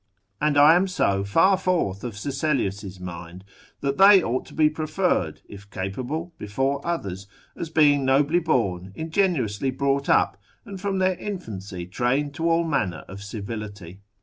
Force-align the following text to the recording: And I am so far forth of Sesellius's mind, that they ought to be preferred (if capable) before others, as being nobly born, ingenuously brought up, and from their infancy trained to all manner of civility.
And 0.41 0.57
I 0.57 0.73
am 0.75 0.87
so 0.87 1.23
far 1.23 1.57
forth 1.57 2.03
of 2.03 2.17
Sesellius's 2.17 2.99
mind, 2.99 3.43
that 3.81 3.99
they 3.99 4.23
ought 4.23 4.47
to 4.47 4.55
be 4.55 4.67
preferred 4.67 5.43
(if 5.47 5.69
capable) 5.69 6.33
before 6.39 6.83
others, 6.83 7.27
as 7.55 7.69
being 7.69 8.03
nobly 8.03 8.39
born, 8.39 8.93
ingenuously 8.95 9.69
brought 9.69 10.09
up, 10.09 10.41
and 10.65 10.81
from 10.81 10.97
their 10.97 11.17
infancy 11.17 11.85
trained 11.85 12.33
to 12.33 12.49
all 12.49 12.63
manner 12.63 13.05
of 13.07 13.21
civility. 13.21 13.99